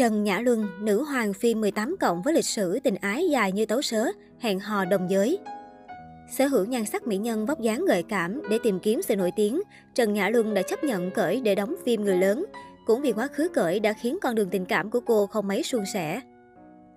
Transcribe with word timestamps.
Trần 0.00 0.24
Nhã 0.24 0.40
Luân, 0.40 0.66
nữ 0.80 1.02
hoàng 1.02 1.32
phim 1.32 1.60
18 1.60 1.96
cộng 2.00 2.22
với 2.22 2.34
lịch 2.34 2.44
sử 2.44 2.78
tình 2.78 2.94
ái 2.94 3.28
dài 3.30 3.52
như 3.52 3.66
tấu 3.66 3.82
sớ, 3.82 4.06
hẹn 4.38 4.60
hò 4.60 4.84
đồng 4.84 5.10
giới. 5.10 5.38
Sở 6.30 6.46
hữu 6.46 6.64
nhan 6.64 6.84
sắc 6.84 7.06
mỹ 7.06 7.16
nhân 7.16 7.46
vóc 7.46 7.60
dáng 7.60 7.84
gợi 7.84 8.02
cảm 8.02 8.42
để 8.50 8.58
tìm 8.62 8.78
kiếm 8.78 9.02
sự 9.02 9.16
nổi 9.16 9.30
tiếng, 9.36 9.60
Trần 9.94 10.12
Nhã 10.12 10.28
Luân 10.28 10.54
đã 10.54 10.62
chấp 10.62 10.84
nhận 10.84 11.10
cởi 11.10 11.40
để 11.40 11.54
đóng 11.54 11.74
phim 11.84 12.04
người 12.04 12.16
lớn. 12.16 12.44
Cũng 12.86 13.00
vì 13.00 13.12
quá 13.12 13.26
khứ 13.26 13.48
cởi 13.48 13.80
đã 13.80 13.92
khiến 13.92 14.18
con 14.22 14.34
đường 14.34 14.50
tình 14.50 14.64
cảm 14.64 14.90
của 14.90 15.00
cô 15.00 15.26
không 15.26 15.48
mấy 15.48 15.62
suôn 15.62 15.84
sẻ. 15.94 16.20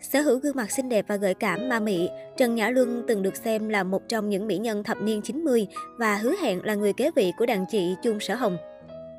Sở 0.02 0.22
hữu 0.22 0.40
gương 0.40 0.56
mặt 0.56 0.72
xinh 0.72 0.90
đẹp 0.90 1.06
và 1.08 1.16
gợi 1.16 1.34
cảm 1.34 1.70
ma 1.70 1.80
mị, 1.80 2.10
Trần 2.38 2.56
Nhã 2.56 2.70
Luân 2.70 3.04
từng 3.08 3.22
được 3.22 3.36
xem 3.36 3.70
là 3.70 3.84
một 3.84 4.02
trong 4.10 4.30
những 4.30 4.48
mỹ 4.48 4.58
nhân 4.58 4.84
thập 4.84 5.02
niên 5.02 5.22
90 5.22 5.68
và 5.98 6.16
hứa 6.16 6.34
hẹn 6.42 6.66
là 6.66 6.76
người 6.76 6.94
kế 6.94 7.12
vị 7.16 7.32
của 7.38 7.46
đàn 7.46 7.66
chị 7.72 7.96
Chung 8.04 8.20
Sở 8.20 8.36
Hồng. 8.36 8.58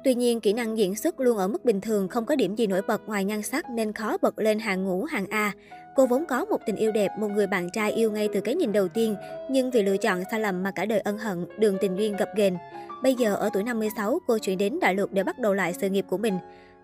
Tuy 0.04 0.14
nhiên, 0.14 0.40
kỹ 0.40 0.52
năng 0.52 0.78
diễn 0.78 0.96
xuất 0.96 1.20
luôn 1.20 1.36
ở 1.36 1.48
mức 1.48 1.64
bình 1.64 1.80
thường, 1.80 2.08
không 2.08 2.24
có 2.24 2.36
điểm 2.36 2.54
gì 2.54 2.66
nổi 2.66 2.82
bật 2.88 3.02
ngoài 3.06 3.24
nhan 3.24 3.42
sắc 3.42 3.70
nên 3.70 3.92
khó 3.92 4.16
bật 4.22 4.38
lên 4.38 4.58
hàng 4.58 4.84
ngũ 4.84 5.04
hàng 5.04 5.26
A. 5.30 5.52
Cô 5.96 6.06
vốn 6.06 6.24
có 6.26 6.44
một 6.44 6.60
tình 6.66 6.76
yêu 6.76 6.92
đẹp, 6.92 7.10
một 7.18 7.28
người 7.28 7.46
bạn 7.46 7.68
trai 7.72 7.92
yêu 7.92 8.10
ngay 8.10 8.28
từ 8.32 8.40
cái 8.40 8.54
nhìn 8.54 8.72
đầu 8.72 8.88
tiên, 8.88 9.16
nhưng 9.50 9.70
vì 9.70 9.82
lựa 9.82 9.96
chọn 9.96 10.22
sai 10.30 10.40
lầm 10.40 10.62
mà 10.62 10.70
cả 10.70 10.84
đời 10.84 11.00
ân 11.00 11.18
hận, 11.18 11.46
đường 11.58 11.76
tình 11.80 11.96
duyên 11.96 12.16
gập 12.16 12.28
ghềnh. 12.36 12.54
Bây 13.02 13.14
giờ 13.14 13.34
ở 13.34 13.50
tuổi 13.52 13.62
56, 13.62 14.18
cô 14.26 14.38
chuyển 14.38 14.58
đến 14.58 14.78
đại 14.80 14.94
lục 14.94 15.12
để 15.12 15.22
bắt 15.22 15.38
đầu 15.38 15.54
lại 15.54 15.72
sự 15.80 15.88
nghiệp 15.88 16.04
của 16.08 16.18
mình. 16.18 16.38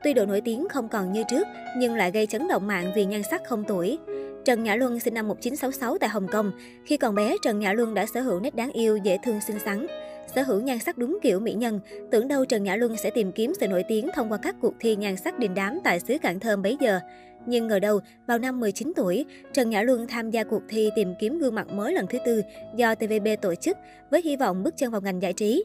Tuy 0.05 0.15
độ 0.15 0.27
nổi 0.27 0.41
tiếng 0.41 0.69
không 0.69 0.89
còn 0.89 1.13
như 1.13 1.23
trước, 1.31 1.47
nhưng 1.77 1.95
lại 1.95 2.11
gây 2.11 2.27
chấn 2.27 2.49
động 2.49 2.67
mạng 2.67 2.93
vì 2.95 3.05
nhan 3.05 3.23
sắc 3.31 3.43
không 3.45 3.65
tuổi. 3.65 3.99
Trần 4.45 4.63
Nhã 4.63 4.77
Luân 4.77 5.01
sinh 5.01 5.15
năm 5.15 5.29
1966 5.29 5.99
tại 5.99 6.09
Hồng 6.09 6.29
Kông. 6.29 6.53
Khi 6.85 6.97
còn 6.97 7.15
bé, 7.15 7.37
Trần 7.45 7.59
Nhã 7.59 7.73
Luân 7.73 7.95
đã 7.95 8.07
sở 8.15 8.21
hữu 8.21 8.41
nét 8.41 8.55
đáng 8.55 8.73
yêu, 8.73 8.97
dễ 8.97 9.19
thương 9.23 9.41
xinh 9.41 9.59
xắn. 9.59 9.87
Sở 10.35 10.43
hữu 10.43 10.61
nhan 10.61 10.79
sắc 10.79 10.99
đúng 10.99 11.19
kiểu 11.23 11.41
mỹ 11.41 11.53
nhân, 11.53 11.81
tưởng 12.11 12.29
đâu 12.29 12.45
Trần 12.45 12.63
Nhã 12.63 12.77
Luân 12.77 12.97
sẽ 12.97 13.11
tìm 13.11 13.33
kiếm 13.33 13.53
sự 13.61 13.69
nổi 13.69 13.85
tiếng 13.89 14.09
thông 14.15 14.33
qua 14.33 14.39
các 14.43 14.57
cuộc 14.61 14.75
thi 14.81 14.97
nhan 14.97 15.17
sắc 15.17 15.39
đình 15.39 15.55
đám 15.55 15.79
tại 15.85 16.01
xứ 16.01 16.17
Cảng 16.23 16.41
Thơm 16.41 16.63
bấy 16.63 16.77
giờ. 16.81 17.01
Nhưng 17.47 17.67
ngờ 17.67 17.79
đâu, 17.79 18.01
vào 18.27 18.39
năm 18.39 18.61
19 18.61 18.93
tuổi, 18.97 19.25
Trần 19.53 19.71
Nhã 19.71 19.83
Luân 19.83 20.07
tham 20.07 20.31
gia 20.31 20.45
cuộc 20.45 20.63
thi 20.69 20.91
tìm 20.97 21.15
kiếm 21.21 21.39
gương 21.39 21.55
mặt 21.55 21.69
mới 21.73 21.93
lần 21.93 22.07
thứ 22.07 22.19
tư 22.27 22.43
do 22.77 22.95
TVB 22.95 23.29
tổ 23.43 23.55
chức 23.55 23.77
với 24.11 24.23
hy 24.23 24.37
vọng 24.37 24.63
bước 24.63 24.77
chân 24.77 24.91
vào 24.91 25.01
ngành 25.01 25.23
giải 25.23 25.33
trí. 25.33 25.65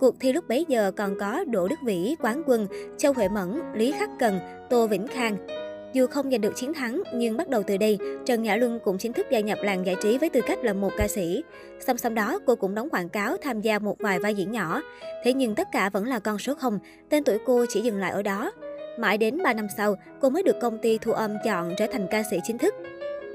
Cuộc 0.00 0.20
thi 0.20 0.32
lúc 0.32 0.48
bấy 0.48 0.64
giờ 0.68 0.92
còn 0.96 1.18
có 1.18 1.44
Đỗ 1.44 1.68
Đức 1.68 1.78
Vĩ, 1.84 2.16
Quán 2.20 2.42
Quân, 2.46 2.66
Châu 2.98 3.12
Huệ 3.12 3.28
Mẫn, 3.28 3.60
Lý 3.74 3.92
Khắc 3.92 4.10
Cần, 4.18 4.38
Tô 4.70 4.86
Vĩnh 4.86 5.06
Khang. 5.06 5.61
Dù 5.92 6.06
không 6.06 6.30
giành 6.30 6.40
được 6.40 6.56
chiến 6.56 6.74
thắng, 6.74 7.02
nhưng 7.14 7.36
bắt 7.36 7.48
đầu 7.48 7.62
từ 7.66 7.76
đây, 7.76 7.98
Trần 8.26 8.42
Nhã 8.42 8.56
Luân 8.56 8.78
cũng 8.84 8.98
chính 8.98 9.12
thức 9.12 9.26
gia 9.30 9.40
nhập 9.40 9.58
làng 9.62 9.86
giải 9.86 9.96
trí 10.02 10.18
với 10.18 10.30
tư 10.30 10.40
cách 10.46 10.64
là 10.64 10.72
một 10.72 10.90
ca 10.96 11.08
sĩ. 11.08 11.42
Song 11.80 11.98
song 11.98 12.14
đó, 12.14 12.38
cô 12.46 12.56
cũng 12.56 12.74
đóng 12.74 12.88
quảng 12.90 13.08
cáo, 13.08 13.36
tham 13.42 13.60
gia 13.60 13.78
một 13.78 13.96
vài 13.98 14.18
vai 14.18 14.34
diễn 14.34 14.52
nhỏ. 14.52 14.82
Thế 15.24 15.32
nhưng 15.32 15.54
tất 15.54 15.68
cả 15.72 15.90
vẫn 15.90 16.04
là 16.06 16.18
con 16.18 16.38
số 16.38 16.54
không, 16.54 16.78
tên 17.08 17.24
tuổi 17.24 17.38
cô 17.46 17.66
chỉ 17.68 17.80
dừng 17.80 17.98
lại 17.98 18.10
ở 18.10 18.22
đó. 18.22 18.52
Mãi 18.98 19.18
đến 19.18 19.42
3 19.42 19.52
năm 19.52 19.66
sau, 19.76 19.96
cô 20.20 20.30
mới 20.30 20.42
được 20.42 20.56
công 20.60 20.78
ty 20.78 20.98
thu 20.98 21.12
âm 21.12 21.36
chọn 21.44 21.74
trở 21.78 21.86
thành 21.86 22.06
ca 22.10 22.22
sĩ 22.30 22.36
chính 22.44 22.58
thức. 22.58 22.74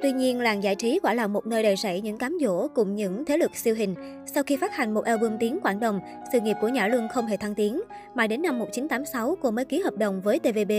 Tuy 0.01 0.11
nhiên, 0.11 0.39
làng 0.39 0.63
giải 0.63 0.75
trí 0.75 0.99
quả 1.03 1.13
là 1.13 1.27
một 1.27 1.47
nơi 1.47 1.63
đầy 1.63 1.75
rẫy 1.75 2.01
những 2.01 2.17
cám 2.17 2.37
dỗ 2.41 2.67
cùng 2.67 2.95
những 2.95 3.25
thế 3.25 3.37
lực 3.37 3.55
siêu 3.55 3.75
hình. 3.75 3.95
Sau 4.33 4.43
khi 4.43 4.57
phát 4.57 4.75
hành 4.75 4.93
một 4.93 5.05
album 5.05 5.37
tiếng 5.39 5.59
Quảng 5.59 5.79
Đông, 5.79 5.99
sự 6.33 6.39
nghiệp 6.39 6.55
của 6.61 6.67
Nhã 6.67 6.87
Luân 6.87 7.07
không 7.09 7.27
hề 7.27 7.37
thăng 7.37 7.55
tiến. 7.55 7.81
Mãi 8.15 8.27
đến 8.27 8.41
năm 8.41 8.59
1986, 8.59 9.37
cô 9.41 9.51
mới 9.51 9.65
ký 9.65 9.79
hợp 9.79 9.97
đồng 9.97 10.21
với 10.21 10.39
TVB. 10.39 10.71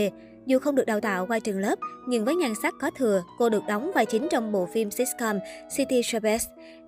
Dù 0.49 0.59
không 0.59 0.75
được 0.75 0.85
đào 0.85 0.99
tạo 0.99 1.25
qua 1.25 1.39
trường 1.39 1.59
lớp, 1.59 1.79
nhưng 2.07 2.25
với 2.25 2.35
nhan 2.35 2.53
sắc 2.61 2.73
có 2.79 2.91
thừa, 2.97 3.23
cô 3.37 3.49
được 3.49 3.63
đóng 3.67 3.91
vai 3.95 4.05
chính 4.05 4.27
trong 4.31 4.51
bộ 4.51 4.65
phim 4.73 4.91
sitcom 4.91 5.39
City 5.77 6.01
Chavez. 6.01 6.39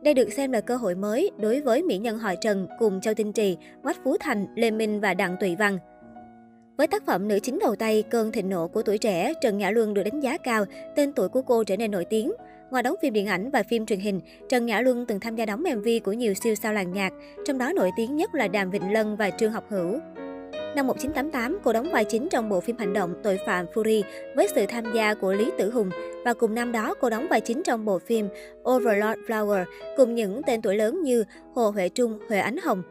Đây 0.01 0.13
được 0.13 0.33
xem 0.33 0.51
là 0.51 0.61
cơ 0.61 0.75
hội 0.75 0.95
mới 0.95 1.31
đối 1.37 1.61
với 1.61 1.83
mỹ 1.83 1.97
nhân 1.97 2.19
họ 2.19 2.35
Trần 2.41 2.67
cùng 2.79 3.01
Châu 3.01 3.13
Tinh 3.13 3.33
Trì, 3.33 3.57
Quách 3.83 3.97
Phú 4.03 4.17
Thành, 4.19 4.45
Lê 4.55 4.71
Minh 4.71 4.99
và 4.99 5.13
Đặng 5.13 5.35
Tụy 5.39 5.55
Văn. 5.55 5.77
Với 6.77 6.87
tác 6.87 7.05
phẩm 7.05 7.27
nữ 7.27 7.39
chính 7.39 7.59
đầu 7.59 7.75
tay 7.75 8.03
Cơn 8.09 8.31
thịnh 8.31 8.49
nộ 8.49 8.67
của 8.67 8.81
tuổi 8.81 8.97
trẻ, 8.97 9.33
Trần 9.41 9.57
Nhã 9.57 9.71
Luân 9.71 9.93
được 9.93 10.03
đánh 10.03 10.19
giá 10.19 10.37
cao, 10.37 10.65
tên 10.95 11.13
tuổi 11.13 11.29
của 11.29 11.41
cô 11.41 11.63
trở 11.63 11.77
nên 11.77 11.91
nổi 11.91 12.05
tiếng. 12.05 12.31
Ngoài 12.71 12.83
đóng 12.83 12.95
phim 13.01 13.13
điện 13.13 13.27
ảnh 13.27 13.51
và 13.51 13.63
phim 13.63 13.85
truyền 13.85 13.99
hình, 13.99 14.21
Trần 14.49 14.65
Nhã 14.65 14.81
Luân 14.81 15.05
từng 15.05 15.19
tham 15.19 15.35
gia 15.35 15.45
đóng 15.45 15.63
MV 15.75 15.87
của 16.03 16.13
nhiều 16.13 16.33
siêu 16.33 16.55
sao 16.55 16.73
làng 16.73 16.93
nhạc, 16.93 17.13
trong 17.45 17.57
đó 17.57 17.73
nổi 17.75 17.91
tiếng 17.97 18.15
nhất 18.15 18.35
là 18.35 18.47
Đàm 18.47 18.71
Vịnh 18.71 18.93
Lân 18.93 19.15
và 19.15 19.29
Trương 19.29 19.51
Học 19.51 19.65
Hữu. 19.69 19.99
Năm 20.75 20.87
1988, 20.87 21.59
cô 21.63 21.73
đóng 21.73 21.91
vai 21.91 22.05
chính 22.05 22.29
trong 22.29 22.49
bộ 22.49 22.59
phim 22.59 22.77
hành 22.77 22.93
động 22.93 23.13
Tội 23.23 23.39
phạm 23.45 23.65
Fury 23.73 24.03
với 24.35 24.47
sự 24.55 24.65
tham 24.69 24.83
gia 24.93 25.13
của 25.13 25.33
Lý 25.33 25.51
Tử 25.57 25.71
Hùng. 25.71 25.89
Và 26.25 26.33
cùng 26.33 26.55
năm 26.55 26.71
đó, 26.71 26.93
cô 27.01 27.09
đóng 27.09 27.27
vai 27.29 27.41
chính 27.41 27.63
trong 27.63 27.85
bộ 27.85 27.99
phim 27.99 28.27
Overlord 28.69 29.19
Flower 29.27 29.65
cùng 29.97 30.15
những 30.15 30.41
tên 30.47 30.61
tuổi 30.61 30.75
lớn 30.75 31.03
như 31.03 31.23
Hồ 31.55 31.69
Huệ 31.69 31.89
Trung, 31.89 32.19
Huệ 32.29 32.39
Ánh 32.39 32.57
Hồng, 32.63 32.83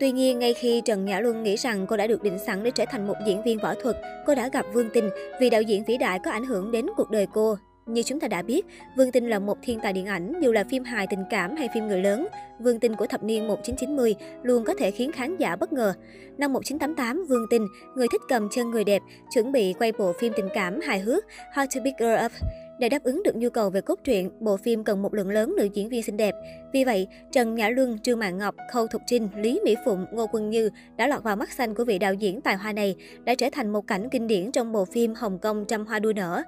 Tuy 0.00 0.12
nhiên, 0.12 0.38
ngay 0.38 0.54
khi 0.54 0.82
Trần 0.84 1.04
Nhã 1.04 1.20
Luân 1.20 1.42
nghĩ 1.42 1.56
rằng 1.56 1.86
cô 1.86 1.96
đã 1.96 2.06
được 2.06 2.22
định 2.22 2.38
sẵn 2.46 2.62
để 2.62 2.70
trở 2.70 2.84
thành 2.90 3.06
một 3.06 3.14
diễn 3.26 3.42
viên 3.42 3.58
võ 3.58 3.74
thuật, 3.74 3.96
cô 4.26 4.34
đã 4.34 4.48
gặp 4.52 4.66
Vương 4.72 4.90
Tinh 4.90 5.10
vì 5.40 5.50
đạo 5.50 5.62
diễn 5.62 5.84
vĩ 5.84 5.96
đại 5.98 6.18
có 6.24 6.30
ảnh 6.30 6.44
hưởng 6.44 6.70
đến 6.70 6.86
cuộc 6.96 7.10
đời 7.10 7.26
cô. 7.34 7.56
Như 7.88 8.02
chúng 8.02 8.20
ta 8.20 8.28
đã 8.28 8.42
biết, 8.42 8.66
Vương 8.96 9.12
Tinh 9.12 9.28
là 9.28 9.38
một 9.38 9.58
thiên 9.62 9.80
tài 9.80 9.92
điện 9.92 10.06
ảnh, 10.06 10.32
dù 10.40 10.52
là 10.52 10.64
phim 10.64 10.84
hài 10.84 11.06
tình 11.06 11.24
cảm 11.30 11.56
hay 11.56 11.68
phim 11.74 11.88
người 11.88 12.02
lớn. 12.02 12.26
Vương 12.58 12.80
Tinh 12.80 12.94
của 12.94 13.06
thập 13.06 13.22
niên 13.22 13.48
1990 13.48 14.14
luôn 14.42 14.64
có 14.64 14.74
thể 14.78 14.90
khiến 14.90 15.12
khán 15.12 15.36
giả 15.36 15.56
bất 15.56 15.72
ngờ. 15.72 15.94
Năm 16.38 16.52
1988, 16.52 17.24
Vương 17.28 17.46
Tinh, 17.50 17.66
người 17.96 18.06
thích 18.12 18.20
cầm 18.28 18.48
chân 18.50 18.70
người 18.70 18.84
đẹp, 18.84 19.02
chuẩn 19.34 19.52
bị 19.52 19.72
quay 19.72 19.92
bộ 19.92 20.12
phim 20.12 20.32
tình 20.36 20.48
cảm 20.54 20.80
hài 20.80 21.00
hước 21.00 21.24
How 21.54 21.66
to 21.74 21.80
Pick 21.84 21.98
Girl 21.98 22.24
Up. 22.24 22.32
Để 22.78 22.88
đáp 22.88 23.02
ứng 23.02 23.22
được 23.22 23.36
nhu 23.36 23.50
cầu 23.50 23.70
về 23.70 23.80
cốt 23.80 23.98
truyện, 24.04 24.30
bộ 24.40 24.56
phim 24.56 24.84
cần 24.84 25.02
một 25.02 25.14
lượng 25.14 25.30
lớn 25.30 25.54
nữ 25.56 25.68
diễn 25.74 25.88
viên 25.88 26.02
xinh 26.02 26.16
đẹp. 26.16 26.34
Vì 26.72 26.84
vậy, 26.84 27.08
Trần 27.32 27.54
Nhã 27.54 27.68
Luân, 27.68 27.98
Trương 27.98 28.18
Mạn 28.18 28.38
Ngọc, 28.38 28.54
Khâu 28.72 28.86
Thục 28.86 29.02
Trinh, 29.06 29.28
Lý 29.36 29.60
Mỹ 29.64 29.76
Phụng, 29.84 30.06
Ngô 30.12 30.26
Quân 30.32 30.50
Như 30.50 30.70
đã 30.96 31.06
lọt 31.06 31.22
vào 31.22 31.36
mắt 31.36 31.52
xanh 31.52 31.74
của 31.74 31.84
vị 31.84 31.98
đạo 31.98 32.14
diễn 32.14 32.40
tài 32.40 32.56
hoa 32.56 32.72
này, 32.72 32.96
đã 33.24 33.34
trở 33.34 33.46
thành 33.52 33.70
một 33.70 33.86
cảnh 33.86 34.08
kinh 34.10 34.26
điển 34.26 34.52
trong 34.52 34.72
bộ 34.72 34.84
phim 34.84 35.14
Hồng 35.14 35.38
Kông 35.38 35.64
trăm 35.68 35.86
hoa 35.86 35.98
đua 35.98 36.12
nở. 36.12 36.42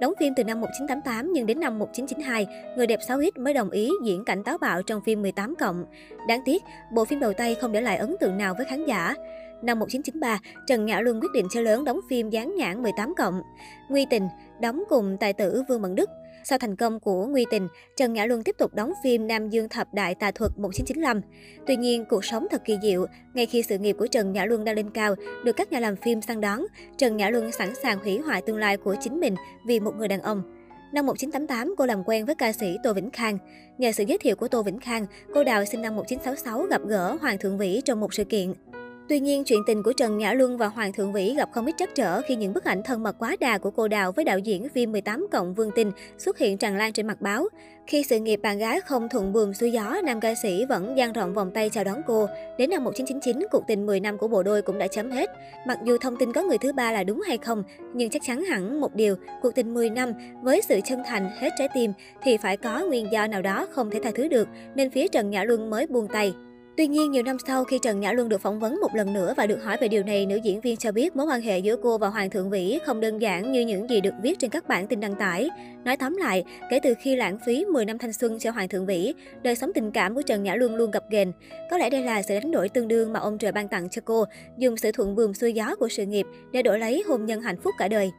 Đóng 0.00 0.12
phim 0.20 0.32
từ 0.36 0.44
năm 0.44 0.60
1988 0.60 1.32
nhưng 1.32 1.46
đến 1.46 1.60
năm 1.60 1.78
1992, 1.78 2.46
người 2.76 2.86
đẹp 2.86 3.00
6X 3.08 3.30
mới 3.36 3.54
đồng 3.54 3.70
ý 3.70 3.90
diễn 4.04 4.24
cảnh 4.24 4.44
táo 4.44 4.58
bạo 4.58 4.82
trong 4.82 5.00
phim 5.06 5.22
18 5.22 5.54
cộng. 5.56 5.84
Đáng 6.28 6.40
tiếc, 6.44 6.62
bộ 6.92 7.04
phim 7.04 7.20
đầu 7.20 7.32
tay 7.32 7.54
không 7.54 7.72
để 7.72 7.80
lại 7.80 7.96
ấn 7.96 8.16
tượng 8.20 8.38
nào 8.38 8.54
với 8.56 8.66
khán 8.66 8.84
giả. 8.84 9.14
Năm 9.62 9.78
1993, 9.78 10.38
Trần 10.66 10.86
Nhã 10.86 11.00
Luân 11.00 11.20
quyết 11.20 11.32
định 11.34 11.46
chơi 11.50 11.62
lớn 11.62 11.84
đóng 11.84 12.00
phim 12.08 12.30
Gián 12.30 12.54
nhãn 12.56 12.82
18 12.82 13.14
cộng. 13.14 13.42
Nguy 13.88 14.06
tình, 14.10 14.28
đóng 14.60 14.84
cùng 14.88 15.16
tài 15.20 15.32
tử 15.32 15.62
Vương 15.68 15.82
Mẫn 15.82 15.94
Đức. 15.94 16.10
Sau 16.44 16.58
thành 16.58 16.76
công 16.76 17.00
của 17.00 17.26
Nguy 17.26 17.44
Tình, 17.50 17.68
Trần 17.96 18.12
Nhã 18.12 18.26
Luân 18.26 18.42
tiếp 18.42 18.56
tục 18.58 18.74
đóng 18.74 18.92
phim 19.04 19.26
Nam 19.26 19.50
Dương 19.50 19.68
Thập 19.68 19.94
Đại 19.94 20.14
Tà 20.14 20.30
Thuật 20.30 20.50
1995. 20.58 21.20
Tuy 21.66 21.76
nhiên, 21.76 22.04
cuộc 22.08 22.24
sống 22.24 22.46
thật 22.50 22.62
kỳ 22.64 22.78
diệu. 22.82 23.06
Ngay 23.34 23.46
khi 23.46 23.62
sự 23.62 23.78
nghiệp 23.78 23.96
của 23.98 24.06
Trần 24.06 24.32
Nhã 24.32 24.44
Luân 24.44 24.64
đang 24.64 24.76
lên 24.76 24.90
cao, 24.90 25.14
được 25.44 25.52
các 25.56 25.72
nhà 25.72 25.80
làm 25.80 25.96
phim 25.96 26.20
săn 26.20 26.40
đón, 26.40 26.60
Trần 26.98 27.16
Nhã 27.16 27.30
Luân 27.30 27.52
sẵn 27.52 27.74
sàng 27.82 27.98
hủy 27.98 28.18
hoại 28.18 28.42
tương 28.42 28.58
lai 28.58 28.76
của 28.76 28.96
chính 29.00 29.20
mình 29.20 29.34
vì 29.66 29.80
một 29.80 29.96
người 29.96 30.08
đàn 30.08 30.20
ông. 30.20 30.42
Năm 30.92 31.06
1988, 31.06 31.74
cô 31.78 31.86
làm 31.86 32.04
quen 32.04 32.26
với 32.26 32.34
ca 32.34 32.52
sĩ 32.52 32.76
Tô 32.82 32.92
Vĩnh 32.92 33.10
Khang. 33.10 33.38
Nhờ 33.78 33.92
sự 33.92 34.04
giới 34.06 34.18
thiệu 34.18 34.36
của 34.36 34.48
Tô 34.48 34.62
Vĩnh 34.62 34.78
Khang, 34.78 35.06
cô 35.34 35.44
Đào 35.44 35.64
sinh 35.64 35.82
năm 35.82 35.96
1966 35.96 36.62
gặp 36.62 36.80
gỡ 36.86 37.16
Hoàng 37.20 37.38
Thượng 37.38 37.58
Vĩ 37.58 37.80
trong 37.84 38.00
một 38.00 38.14
sự 38.14 38.24
kiện. 38.24 38.52
Tuy 39.08 39.20
nhiên, 39.20 39.44
chuyện 39.44 39.62
tình 39.66 39.82
của 39.82 39.92
Trần 39.92 40.18
Nhã 40.18 40.32
Luân 40.32 40.58
và 40.58 40.66
Hoàng 40.66 40.92
Thượng 40.92 41.12
Vĩ 41.12 41.34
gặp 41.36 41.48
không 41.52 41.66
ít 41.66 41.74
trắc 41.78 41.94
trở 41.94 42.22
khi 42.22 42.36
những 42.36 42.54
bức 42.54 42.64
ảnh 42.64 42.82
thân 42.82 43.02
mật 43.02 43.16
quá 43.18 43.36
đà 43.40 43.58
của 43.58 43.70
cô 43.70 43.88
Đào 43.88 44.12
với 44.12 44.24
đạo 44.24 44.38
diễn 44.38 44.68
phim 44.68 44.92
18 44.92 45.26
cộng 45.32 45.54
Vương 45.54 45.70
Tinh 45.70 45.92
xuất 46.18 46.38
hiện 46.38 46.58
tràn 46.58 46.76
lan 46.76 46.92
trên 46.92 47.06
mặt 47.06 47.20
báo. 47.20 47.48
Khi 47.86 48.02
sự 48.02 48.18
nghiệp 48.18 48.40
bạn 48.42 48.58
gái 48.58 48.80
không 48.80 49.08
thuận 49.08 49.32
buồm 49.32 49.52
xuôi 49.52 49.70
gió, 49.70 49.96
nam 50.04 50.20
ca 50.20 50.34
sĩ 50.34 50.64
vẫn 50.68 50.98
dang 50.98 51.12
rộng 51.12 51.34
vòng 51.34 51.50
tay 51.54 51.70
chào 51.70 51.84
đón 51.84 52.00
cô. 52.06 52.26
Đến 52.58 52.70
năm 52.70 52.84
1999, 52.84 53.46
cuộc 53.50 53.62
tình 53.66 53.86
10 53.86 54.00
năm 54.00 54.18
của 54.18 54.28
bộ 54.28 54.42
đôi 54.42 54.62
cũng 54.62 54.78
đã 54.78 54.86
chấm 54.86 55.10
hết. 55.10 55.30
Mặc 55.66 55.78
dù 55.84 55.98
thông 55.98 56.16
tin 56.16 56.32
có 56.32 56.42
người 56.42 56.58
thứ 56.58 56.72
ba 56.72 56.92
là 56.92 57.04
đúng 57.04 57.20
hay 57.20 57.38
không, 57.38 57.62
nhưng 57.94 58.10
chắc 58.10 58.22
chắn 58.26 58.44
hẳn 58.44 58.80
một 58.80 58.94
điều, 58.94 59.16
cuộc 59.42 59.54
tình 59.54 59.74
10 59.74 59.90
năm 59.90 60.12
với 60.42 60.62
sự 60.62 60.80
chân 60.84 61.02
thành 61.06 61.30
hết 61.38 61.50
trái 61.58 61.68
tim 61.74 61.92
thì 62.22 62.36
phải 62.36 62.56
có 62.56 62.84
nguyên 62.86 63.12
do 63.12 63.26
nào 63.26 63.42
đó 63.42 63.66
không 63.70 63.90
thể 63.90 64.00
tha 64.02 64.10
thứ 64.14 64.28
được, 64.28 64.48
nên 64.74 64.90
phía 64.90 65.08
Trần 65.08 65.30
Nhã 65.30 65.44
Luân 65.44 65.70
mới 65.70 65.86
buông 65.86 66.08
tay. 66.08 66.34
Tuy 66.76 66.86
nhiên, 66.86 67.10
nhiều 67.10 67.22
năm 67.22 67.36
sau 67.46 67.64
khi 67.64 67.78
Trần 67.78 68.00
Nhã 68.00 68.12
Luân 68.12 68.28
được 68.28 68.40
phỏng 68.40 68.60
vấn 68.60 68.80
một 68.80 68.94
lần 68.94 69.12
nữa 69.12 69.34
và 69.36 69.46
được 69.46 69.64
hỏi 69.64 69.76
về 69.80 69.88
điều 69.88 70.02
này, 70.02 70.26
nữ 70.26 70.36
diễn 70.36 70.60
viên 70.60 70.76
cho 70.76 70.92
biết 70.92 71.16
mối 71.16 71.26
quan 71.26 71.40
hệ 71.40 71.58
giữa 71.58 71.76
cô 71.82 71.98
và 71.98 72.08
Hoàng 72.08 72.30
Thượng 72.30 72.50
Vĩ 72.50 72.78
không 72.86 73.00
đơn 73.00 73.18
giản 73.18 73.52
như 73.52 73.60
những 73.60 73.90
gì 73.90 74.00
được 74.00 74.14
viết 74.22 74.38
trên 74.38 74.50
các 74.50 74.68
bản 74.68 74.86
tin 74.86 75.00
đăng 75.00 75.14
tải. 75.14 75.50
Nói 75.84 75.96
tóm 75.96 76.16
lại, 76.16 76.44
kể 76.70 76.80
từ 76.82 76.94
khi 77.00 77.16
lãng 77.16 77.38
phí 77.46 77.64
10 77.64 77.84
năm 77.84 77.98
thanh 77.98 78.12
xuân 78.12 78.38
cho 78.38 78.50
Hoàng 78.50 78.68
Thượng 78.68 78.86
Vĩ, 78.86 79.14
đời 79.42 79.54
sống 79.54 79.70
tình 79.74 79.90
cảm 79.90 80.14
của 80.14 80.22
Trần 80.22 80.42
Nhã 80.42 80.54
Luân 80.54 80.76
luôn 80.76 80.90
gặp 80.90 81.04
ghềnh. 81.10 81.32
Có 81.70 81.78
lẽ 81.78 81.90
đây 81.90 82.02
là 82.02 82.22
sự 82.22 82.34
đánh 82.34 82.50
đổi 82.50 82.68
tương 82.68 82.88
đương 82.88 83.12
mà 83.12 83.20
ông 83.20 83.38
trời 83.38 83.52
ban 83.52 83.68
tặng 83.68 83.88
cho 83.88 84.02
cô, 84.04 84.24
dùng 84.58 84.76
sự 84.76 84.92
thuận 84.92 85.14
buồm 85.14 85.32
xuôi 85.32 85.52
gió 85.52 85.76
của 85.76 85.88
sự 85.88 86.06
nghiệp 86.06 86.26
để 86.52 86.62
đổi 86.62 86.78
lấy 86.78 87.02
hôn 87.08 87.26
nhân 87.26 87.42
hạnh 87.42 87.60
phúc 87.62 87.74
cả 87.78 87.88
đời. 87.88 88.10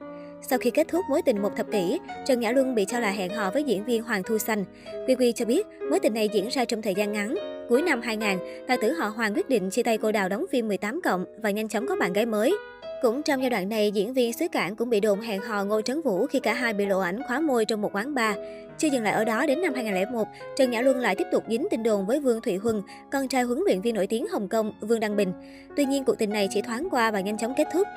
Sau 0.49 0.59
khi 0.59 0.69
kết 0.69 0.87
thúc 0.87 1.05
mối 1.09 1.21
tình 1.21 1.41
một 1.41 1.55
thập 1.55 1.71
kỷ, 1.71 1.99
Trần 2.25 2.39
Nhã 2.39 2.51
Luân 2.51 2.75
bị 2.75 2.85
cho 2.85 2.99
là 2.99 3.11
hẹn 3.11 3.31
hò 3.31 3.51
với 3.51 3.63
diễn 3.63 3.85
viên 3.85 4.03
Hoàng 4.03 4.23
Thu 4.23 4.37
Xanh. 4.37 4.65
Quy 5.07 5.15
Quy 5.15 5.31
cho 5.31 5.45
biết 5.45 5.65
mối 5.89 5.99
tình 5.99 6.13
này 6.13 6.29
diễn 6.29 6.47
ra 6.47 6.65
trong 6.65 6.81
thời 6.81 6.95
gian 6.95 7.11
ngắn. 7.11 7.54
Cuối 7.69 7.81
năm 7.81 8.01
2000, 8.01 8.37
tài 8.67 8.77
tử 8.77 8.91
họ 8.91 9.07
Hoàng 9.07 9.33
quyết 9.33 9.49
định 9.49 9.69
chia 9.69 9.83
tay 9.83 9.97
cô 9.97 10.11
Đào 10.11 10.29
đóng 10.29 10.45
phim 10.51 10.67
18 10.67 11.01
cộng 11.03 11.25
và 11.37 11.51
nhanh 11.51 11.67
chóng 11.67 11.87
có 11.87 11.95
bạn 11.95 12.13
gái 12.13 12.25
mới. 12.25 12.57
Cũng 13.01 13.23
trong 13.23 13.41
giai 13.41 13.49
đoạn 13.49 13.69
này, 13.69 13.91
diễn 13.91 14.13
viên 14.13 14.33
xứ 14.33 14.47
Cảng 14.51 14.75
cũng 14.75 14.89
bị 14.89 14.99
đồn 14.99 15.19
hẹn 15.19 15.41
hò 15.41 15.63
Ngô 15.63 15.81
Trấn 15.81 16.01
Vũ 16.01 16.25
khi 16.25 16.39
cả 16.39 16.53
hai 16.53 16.73
bị 16.73 16.85
lộ 16.85 16.99
ảnh 16.99 17.21
khóa 17.27 17.39
môi 17.39 17.65
trong 17.65 17.81
một 17.81 17.95
quán 17.95 18.15
bar. 18.15 18.37
Chưa 18.77 18.87
dừng 18.87 19.03
lại 19.03 19.13
ở 19.13 19.25
đó, 19.25 19.45
đến 19.45 19.61
năm 19.61 19.73
2001, 19.73 20.27
Trần 20.55 20.71
Nhã 20.71 20.81
Luân 20.81 20.97
lại 20.97 21.15
tiếp 21.15 21.27
tục 21.31 21.43
dính 21.49 21.67
tin 21.71 21.83
đồn 21.83 22.05
với 22.05 22.19
Vương 22.19 22.41
Thụy 22.41 22.55
Huân, 22.55 22.81
con 23.11 23.27
trai 23.27 23.43
huấn 23.43 23.59
luyện 23.65 23.81
viên 23.81 23.95
nổi 23.95 24.07
tiếng 24.07 24.27
Hồng 24.27 24.49
Kông 24.49 24.71
Vương 24.81 24.99
Đăng 24.99 25.15
Bình. 25.15 25.33
Tuy 25.75 25.85
nhiên, 25.85 26.03
cuộc 26.05 26.15
tình 26.17 26.29
này 26.29 26.47
chỉ 26.51 26.61
thoáng 26.61 26.87
qua 26.91 27.11
và 27.11 27.19
nhanh 27.19 27.37
chóng 27.37 27.53
kết 27.57 27.67
thúc. 27.73 27.87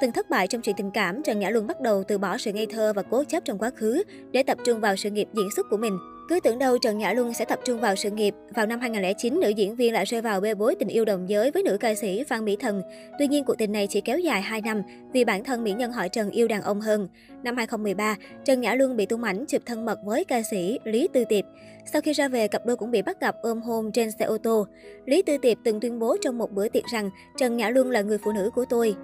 Từng 0.00 0.12
thất 0.12 0.30
bại 0.30 0.46
trong 0.46 0.62
chuyện 0.62 0.76
tình 0.76 0.90
cảm, 0.90 1.22
Trần 1.22 1.38
Nhã 1.38 1.50
Luân 1.50 1.66
bắt 1.66 1.80
đầu 1.80 2.04
từ 2.08 2.18
bỏ 2.18 2.38
sự 2.38 2.52
ngây 2.52 2.66
thơ 2.66 2.92
và 2.96 3.02
cố 3.02 3.24
chấp 3.24 3.44
trong 3.44 3.58
quá 3.58 3.70
khứ 3.76 4.02
để 4.30 4.42
tập 4.42 4.58
trung 4.64 4.80
vào 4.80 4.96
sự 4.96 5.10
nghiệp 5.10 5.28
diễn 5.32 5.48
xuất 5.56 5.66
của 5.70 5.76
mình. 5.76 5.98
Cứ 6.28 6.40
tưởng 6.40 6.58
đâu 6.58 6.78
Trần 6.78 6.98
Nhã 6.98 7.12
Luân 7.12 7.34
sẽ 7.34 7.44
tập 7.44 7.58
trung 7.64 7.80
vào 7.80 7.96
sự 7.96 8.10
nghiệp. 8.10 8.34
Vào 8.54 8.66
năm 8.66 8.80
2009, 8.80 9.40
nữ 9.40 9.48
diễn 9.48 9.76
viên 9.76 9.92
lại 9.92 10.04
rơi 10.04 10.22
vào 10.22 10.40
bê 10.40 10.54
bối 10.54 10.74
tình 10.78 10.88
yêu 10.88 11.04
đồng 11.04 11.28
giới 11.28 11.50
với 11.50 11.62
nữ 11.62 11.76
ca 11.80 11.94
sĩ 11.94 12.24
Phan 12.24 12.44
Mỹ 12.44 12.56
Thần. 12.60 12.82
Tuy 13.18 13.28
nhiên, 13.28 13.44
cuộc 13.44 13.54
tình 13.58 13.72
này 13.72 13.86
chỉ 13.86 14.00
kéo 14.00 14.18
dài 14.18 14.42
2 14.42 14.60
năm 14.60 14.82
vì 15.12 15.24
bản 15.24 15.44
thân 15.44 15.64
mỹ 15.64 15.72
nhân 15.72 15.92
hỏi 15.92 16.08
Trần 16.08 16.30
yêu 16.30 16.48
đàn 16.48 16.62
ông 16.62 16.80
hơn. 16.80 17.08
Năm 17.42 17.56
2013, 17.56 18.16
Trần 18.44 18.60
Nhã 18.60 18.74
Luân 18.74 18.96
bị 18.96 19.06
tung 19.06 19.22
ảnh 19.22 19.44
chụp 19.46 19.62
thân 19.66 19.84
mật 19.84 19.98
với 20.04 20.24
ca 20.24 20.42
sĩ 20.50 20.78
Lý 20.84 21.08
Tư 21.12 21.24
Tiệp. 21.24 21.44
Sau 21.92 22.02
khi 22.02 22.12
ra 22.12 22.28
về, 22.28 22.48
cặp 22.48 22.66
đôi 22.66 22.76
cũng 22.76 22.90
bị 22.90 23.02
bắt 23.02 23.20
gặp 23.20 23.36
ôm 23.42 23.62
hôn 23.62 23.92
trên 23.92 24.10
xe 24.10 24.24
ô 24.24 24.38
tô. 24.38 24.66
Lý 25.04 25.22
Tư 25.22 25.38
Tiệp 25.42 25.58
từng 25.64 25.80
tuyên 25.80 25.98
bố 25.98 26.16
trong 26.22 26.38
một 26.38 26.52
bữa 26.52 26.68
tiệc 26.68 26.84
rằng 26.92 27.10
Trần 27.38 27.56
Nhã 27.56 27.70
Luân 27.70 27.90
là 27.90 28.02
người 28.02 28.18
phụ 28.24 28.32
nữ 28.32 28.50
của 28.54 28.64
tôi. 28.64 28.94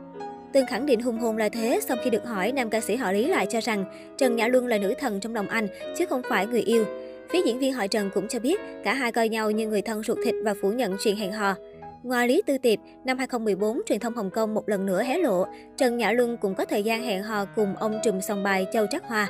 Từng 0.52 0.66
khẳng 0.66 0.86
định 0.86 1.00
hùng 1.00 1.18
hồn 1.18 1.36
là 1.36 1.48
thế, 1.48 1.80
sau 1.82 1.96
khi 2.04 2.10
được 2.10 2.24
hỏi, 2.24 2.52
nam 2.52 2.70
ca 2.70 2.80
sĩ 2.80 2.96
họ 2.96 3.12
Lý 3.12 3.28
lại 3.28 3.46
cho 3.46 3.60
rằng 3.60 3.84
Trần 4.18 4.36
Nhã 4.36 4.48
Luân 4.48 4.66
là 4.66 4.78
nữ 4.78 4.94
thần 4.98 5.20
trong 5.20 5.34
lòng 5.34 5.48
anh, 5.48 5.68
chứ 5.96 6.06
không 6.06 6.22
phải 6.28 6.46
người 6.46 6.62
yêu. 6.62 6.84
Phía 7.32 7.42
diễn 7.46 7.58
viên 7.58 7.72
họ 7.72 7.86
Trần 7.86 8.10
cũng 8.14 8.28
cho 8.28 8.38
biết 8.38 8.60
cả 8.84 8.94
hai 8.94 9.12
coi 9.12 9.28
nhau 9.28 9.50
như 9.50 9.68
người 9.68 9.82
thân 9.82 10.02
ruột 10.02 10.18
thịt 10.24 10.34
và 10.44 10.54
phủ 10.62 10.72
nhận 10.72 10.96
chuyện 11.04 11.16
hẹn 11.16 11.32
hò. 11.32 11.54
Ngoài 12.02 12.28
Lý 12.28 12.42
Tư 12.46 12.58
Tiệp, 12.58 12.78
năm 13.04 13.18
2014, 13.18 13.80
truyền 13.86 14.00
thông 14.00 14.14
Hồng 14.14 14.30
Kông 14.30 14.54
một 14.54 14.68
lần 14.68 14.86
nữa 14.86 15.02
hé 15.02 15.18
lộ, 15.18 15.46
Trần 15.76 15.96
Nhã 15.96 16.12
Luân 16.12 16.36
cũng 16.36 16.54
có 16.54 16.64
thời 16.64 16.82
gian 16.82 17.04
hẹn 17.04 17.22
hò 17.22 17.44
cùng 17.44 17.76
ông 17.76 17.98
trùm 18.04 18.20
song 18.20 18.42
bài 18.42 18.66
Châu 18.72 18.86
Trác 18.86 19.04
Hoa. 19.04 19.28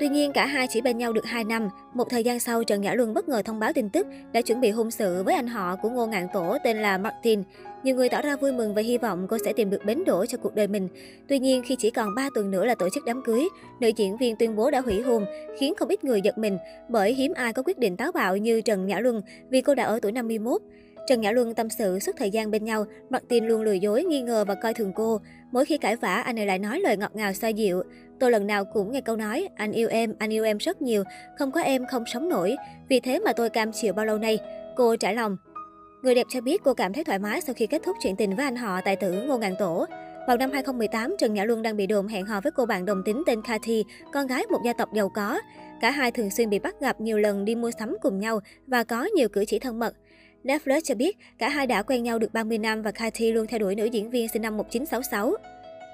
Tuy 0.00 0.08
nhiên, 0.08 0.32
cả 0.32 0.46
hai 0.46 0.66
chỉ 0.70 0.80
bên 0.80 0.98
nhau 0.98 1.12
được 1.12 1.24
2 1.24 1.44
năm. 1.44 1.68
Một 1.94 2.10
thời 2.10 2.24
gian 2.24 2.40
sau, 2.40 2.64
Trần 2.64 2.80
Nhã 2.80 2.94
Luân 2.94 3.14
bất 3.14 3.28
ngờ 3.28 3.42
thông 3.44 3.58
báo 3.58 3.72
tin 3.72 3.88
tức 3.88 4.06
đã 4.32 4.40
chuẩn 4.40 4.60
bị 4.60 4.70
hôn 4.70 4.90
sự 4.90 5.22
với 5.22 5.34
anh 5.34 5.46
họ 5.46 5.76
của 5.76 5.88
Ngô 5.88 6.06
Ngạn 6.06 6.26
Tổ 6.32 6.56
tên 6.64 6.76
là 6.76 6.98
Martin. 6.98 7.42
Nhiều 7.84 7.96
người 7.96 8.08
tỏ 8.08 8.22
ra 8.22 8.36
vui 8.36 8.52
mừng 8.52 8.74
và 8.74 8.82
hy 8.82 8.98
vọng 8.98 9.26
cô 9.28 9.36
sẽ 9.44 9.52
tìm 9.52 9.70
được 9.70 9.84
bến 9.84 10.04
đỗ 10.06 10.26
cho 10.26 10.38
cuộc 10.38 10.54
đời 10.54 10.66
mình. 10.66 10.88
Tuy 11.28 11.38
nhiên, 11.38 11.62
khi 11.66 11.76
chỉ 11.78 11.90
còn 11.90 12.14
3 12.14 12.28
tuần 12.34 12.50
nữa 12.50 12.64
là 12.64 12.74
tổ 12.74 12.88
chức 12.94 13.04
đám 13.04 13.22
cưới, 13.22 13.48
nữ 13.80 13.88
diễn 13.96 14.16
viên 14.16 14.36
tuyên 14.36 14.56
bố 14.56 14.70
đã 14.70 14.80
hủy 14.80 15.02
hôn, 15.02 15.24
khiến 15.58 15.74
không 15.74 15.88
ít 15.88 16.04
người 16.04 16.20
giật 16.20 16.38
mình 16.38 16.58
bởi 16.88 17.14
hiếm 17.14 17.32
ai 17.34 17.52
có 17.52 17.62
quyết 17.62 17.78
định 17.78 17.96
táo 17.96 18.12
bạo 18.12 18.36
như 18.36 18.60
Trần 18.60 18.86
Nhã 18.86 19.00
Luân 19.00 19.20
vì 19.50 19.60
cô 19.60 19.74
đã 19.74 19.84
ở 19.84 19.98
tuổi 20.02 20.12
51. 20.12 20.62
Trần 21.06 21.20
Nhã 21.20 21.30
Luân 21.30 21.54
tâm 21.54 21.70
sự 21.70 21.98
suốt 21.98 22.12
thời 22.16 22.30
gian 22.30 22.50
bên 22.50 22.64
nhau, 22.64 22.84
Martin 23.10 23.44
luôn 23.44 23.62
lừa 23.62 23.72
dối, 23.72 24.04
nghi 24.04 24.22
ngờ 24.22 24.44
và 24.48 24.54
coi 24.54 24.74
thường 24.74 24.92
cô. 24.94 25.20
Mỗi 25.52 25.64
khi 25.64 25.78
cãi 25.78 25.96
vã, 25.96 26.14
anh 26.14 26.38
ấy 26.38 26.46
lại 26.46 26.58
nói 26.58 26.80
lời 26.80 26.96
ngọt 26.96 27.10
ngào 27.14 27.32
xoa 27.32 27.48
dịu. 27.48 27.82
Tôi 28.20 28.30
lần 28.30 28.46
nào 28.46 28.64
cũng 28.64 28.92
nghe 28.92 29.00
câu 29.00 29.16
nói, 29.16 29.48
anh 29.56 29.72
yêu 29.72 29.88
em, 29.88 30.14
anh 30.18 30.32
yêu 30.32 30.44
em 30.44 30.58
rất 30.58 30.82
nhiều, 30.82 31.04
không 31.38 31.52
có 31.52 31.60
em 31.60 31.86
không 31.86 32.04
sống 32.06 32.28
nổi. 32.28 32.56
Vì 32.88 33.00
thế 33.00 33.18
mà 33.18 33.32
tôi 33.32 33.50
cam 33.50 33.72
chịu 33.72 33.92
bao 33.92 34.06
lâu 34.06 34.18
nay. 34.18 34.38
Cô 34.76 34.96
trả 34.96 35.12
lòng. 35.12 35.36
Người 36.02 36.14
đẹp 36.14 36.26
cho 36.28 36.40
biết 36.40 36.60
cô 36.64 36.74
cảm 36.74 36.92
thấy 36.92 37.04
thoải 37.04 37.18
mái 37.18 37.40
sau 37.40 37.54
khi 37.54 37.66
kết 37.66 37.82
thúc 37.84 37.96
chuyện 38.00 38.16
tình 38.16 38.36
với 38.36 38.44
anh 38.44 38.56
họ 38.56 38.80
tài 38.80 38.96
tử 38.96 39.22
Ngô 39.22 39.38
Ngạn 39.38 39.54
Tổ. 39.58 39.86
Vào 40.26 40.36
năm 40.36 40.50
2018, 40.52 41.14
Trần 41.18 41.34
Nhã 41.34 41.44
Luân 41.44 41.62
đang 41.62 41.76
bị 41.76 41.86
đồn 41.86 42.08
hẹn 42.08 42.26
hò 42.26 42.40
với 42.40 42.52
cô 42.52 42.66
bạn 42.66 42.84
đồng 42.84 43.02
tính 43.04 43.22
tên 43.26 43.42
Cathy, 43.42 43.84
con 44.12 44.26
gái 44.26 44.44
một 44.50 44.58
gia 44.64 44.72
tộc 44.72 44.88
giàu 44.94 45.08
có. 45.08 45.40
Cả 45.80 45.90
hai 45.90 46.10
thường 46.10 46.30
xuyên 46.30 46.50
bị 46.50 46.58
bắt 46.58 46.74
gặp 46.80 47.00
nhiều 47.00 47.18
lần 47.18 47.44
đi 47.44 47.54
mua 47.54 47.70
sắm 47.78 47.96
cùng 48.02 48.20
nhau 48.20 48.40
và 48.66 48.84
có 48.84 49.04
nhiều 49.04 49.28
cử 49.28 49.44
chỉ 49.44 49.58
thân 49.58 49.78
mật. 49.78 49.94
Netflix 50.44 50.80
cho 50.84 50.94
biết 50.94 51.16
cả 51.38 51.48
hai 51.48 51.66
đã 51.66 51.82
quen 51.82 52.02
nhau 52.02 52.18
được 52.18 52.32
30 52.32 52.58
năm 52.58 52.82
và 52.82 52.90
Cathy 52.92 53.32
luôn 53.32 53.46
theo 53.46 53.58
đuổi 53.58 53.74
nữ 53.74 53.84
diễn 53.84 54.10
viên 54.10 54.28
sinh 54.28 54.42
năm 54.42 54.56
1966. 54.56 55.34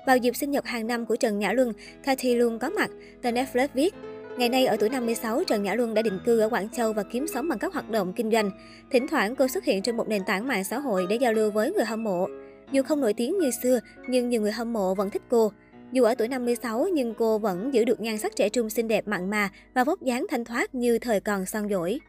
Vào 0.07 0.17
dịp 0.17 0.37
sinh 0.37 0.51
nhật 0.51 0.67
hàng 0.67 0.87
năm 0.87 1.07
của 1.07 1.17
Trần 1.17 1.39
Nhã 1.39 1.53
Luân, 1.53 1.73
Cathy 2.03 2.35
luôn 2.35 2.59
có 2.59 2.71
mặt. 2.71 2.91
Tờ 3.23 3.31
Netflix 3.31 3.69
viết, 3.75 3.95
Ngày 4.39 4.49
nay 4.49 4.67
ở 4.67 4.77
tuổi 4.77 4.89
56, 4.89 5.45
Trần 5.45 5.63
Nhã 5.63 5.75
Luân 5.75 5.95
đã 5.95 6.03
định 6.03 6.19
cư 6.25 6.41
ở 6.41 6.49
Quảng 6.49 6.69
Châu 6.69 6.93
và 6.93 7.03
kiếm 7.03 7.27
sống 7.27 7.49
bằng 7.49 7.59
các 7.59 7.73
hoạt 7.73 7.91
động 7.91 8.13
kinh 8.13 8.31
doanh. 8.31 8.51
Thỉnh 8.91 9.07
thoảng 9.09 9.37
cô 9.37 9.49
xuất 9.49 9.65
hiện 9.65 9.83
trên 9.83 9.97
một 9.97 10.09
nền 10.09 10.25
tảng 10.25 10.49
mạng 10.49 10.65
xã 10.65 10.79
hội 10.79 11.07
để 11.11 11.17
giao 11.17 11.33
lưu 11.33 11.51
với 11.51 11.73
người 11.73 11.85
hâm 11.85 12.05
mộ. 12.05 12.27
Dù 12.73 12.83
không 12.83 13.01
nổi 13.01 13.13
tiếng 13.13 13.39
như 13.39 13.51
xưa, 13.63 13.81
nhưng 14.09 14.29
nhiều 14.29 14.43
người 14.43 14.53
hâm 14.53 14.73
mộ 14.73 14.95
vẫn 14.95 15.11
thích 15.11 15.23
cô. 15.29 15.53
Dù 15.93 16.05
ở 16.05 16.15
tuổi 16.15 16.29
56 16.29 16.87
nhưng 16.95 17.15
cô 17.15 17.39
vẫn 17.39 17.75
giữ 17.75 17.85
được 17.85 18.01
nhan 18.01 18.19
sắc 18.19 18.37
trẻ 18.37 18.49
trung 18.49 18.71
xinh 18.71 18.89
đẹp 18.89 19.09
mặn 19.09 19.31
mà 19.31 19.51
và 19.75 19.85
vóc 19.85 20.03
dáng 20.03 20.27
thanh 20.31 20.45
thoát 20.45 20.75
như 20.75 20.99
thời 20.99 21.21
còn 21.21 21.47
son 21.47 21.69
dỗi. 21.69 22.01